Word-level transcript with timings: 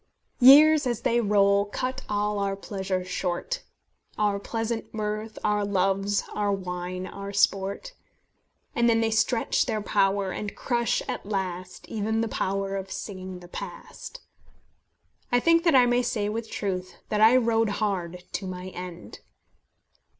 "Years 0.39 0.87
as 0.87 1.01
they 1.01 1.21
roll 1.21 1.65
cut 1.65 2.01
all 2.09 2.39
our 2.39 2.55
pleasures 2.55 3.07
short; 3.07 3.61
Our 4.17 4.39
pleasant 4.39 4.91
mirth, 4.95 5.37
our 5.43 5.63
loves, 5.63 6.23
our 6.33 6.51
wine, 6.51 7.05
our 7.05 7.31
sport. 7.31 7.93
And 8.75 8.89
then 8.89 8.99
they 8.99 9.11
stretch 9.11 9.67
their 9.67 9.79
power, 9.79 10.31
and 10.31 10.55
crush 10.55 11.03
at 11.07 11.27
last 11.27 11.87
Even 11.87 12.21
the 12.21 12.27
power 12.27 12.75
of 12.77 12.91
singing 12.91 13.35
of 13.35 13.41
the 13.41 13.47
past." 13.47 14.21
I 15.31 15.39
think 15.39 15.63
that 15.65 15.75
I 15.75 15.85
may 15.85 16.01
say 16.01 16.29
with 16.29 16.49
truth 16.49 16.95
that 17.09 17.21
I 17.21 17.35
rode 17.37 17.69
hard 17.77 18.23
to 18.31 18.47
my 18.47 18.69
end. 18.69 19.19